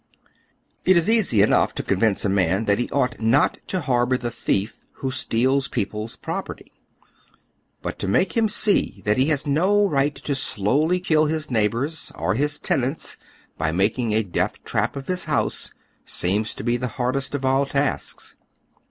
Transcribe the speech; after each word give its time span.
It 0.83 0.97
is 0.97 1.11
easy 1.11 1.43
enough 1.43 1.75
to 1.75 1.83
convince 1.83 2.25
a 2.25 2.29
man 2.29 2.65
that 2.65 2.79
he 2.79 2.89
ought 2.89 3.21
not 3.21 3.59
to 3.67 3.81
harbor 3.81 4.17
the 4.17 4.31
thief 4.31 4.81
who 4.93 5.11
steals 5.11 5.67
people's 5.67 6.15
pi 6.15 6.41
operty; 6.41 6.69
but 7.83 7.99
to 7.99 8.07
make 8.07 8.35
him 8.35 8.49
see 8.49 9.03
that 9.05 9.17
he 9.17 9.27
has 9.27 9.45
no 9.45 9.85
right 9.87 10.15
to 10.15 10.33
slowly 10.33 10.99
kill 10.99 11.27
his 11.27 11.51
neighbors, 11.51 12.11
or 12.15 12.33
his 12.33 12.57
tenants, 12.57 13.17
by 13.59 13.71
making 13.71 14.11
a 14.11 14.23
death 14.23 14.63
ti'ap 14.63 14.95
of 14.95 15.05
his 15.05 15.25
house, 15.25 15.71
seems 16.03 16.55
to 16.55 16.63
be 16.63 16.77
the 16.77 16.87
hardest 16.97 17.35
of 17.35 17.45
all 17.45 17.67
tasks. 17.67 18.35